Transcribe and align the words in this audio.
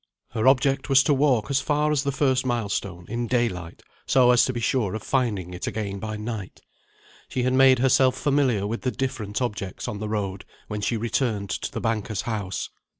Her 0.31 0.47
object 0.47 0.89
was 0.89 1.03
to 1.03 1.13
walk 1.13 1.51
as 1.51 1.61
far 1.61 1.91
as 1.91 2.01
the 2.01 2.11
first 2.11 2.43
milestone, 2.43 3.05
in 3.07 3.27
daylight, 3.27 3.83
so 4.07 4.31
as 4.31 4.43
to 4.45 4.51
be 4.51 4.59
sure 4.59 4.95
of 4.95 5.03
finding 5.03 5.53
it 5.53 5.67
again 5.67 5.99
by 5.99 6.17
night. 6.17 6.59
She 7.29 7.43
had 7.43 7.53
made 7.53 7.77
herself 7.77 8.15
familiar 8.17 8.65
with 8.65 8.81
the 8.81 8.89
different 8.89 9.43
objects 9.43 9.87
on 9.87 9.99
the 9.99 10.09
road, 10.09 10.43
when 10.67 10.81
she 10.81 10.97
returned 10.97 11.51
to 11.51 11.71
the 11.71 11.81
banker's 11.81 12.23
house. 12.23 12.71